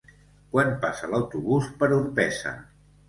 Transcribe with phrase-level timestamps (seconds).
[0.53, 2.55] Quan passa l'autobús per Orpesa?